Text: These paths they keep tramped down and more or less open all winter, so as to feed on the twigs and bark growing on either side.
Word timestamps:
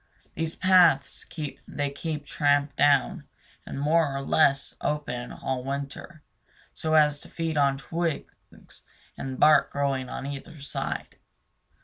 These 0.33 0.55
paths 0.55 1.27
they 1.67 1.91
keep 1.91 2.25
tramped 2.25 2.75
down 2.75 3.25
and 3.67 3.79
more 3.79 4.15
or 4.15 4.23
less 4.23 4.75
open 4.81 5.31
all 5.31 5.63
winter, 5.63 6.23
so 6.73 6.95
as 6.95 7.19
to 7.19 7.29
feed 7.29 7.55
on 7.55 7.77
the 7.77 7.83
twigs 7.83 8.81
and 9.15 9.39
bark 9.39 9.69
growing 9.71 10.09
on 10.09 10.25
either 10.25 10.59
side. 10.59 11.17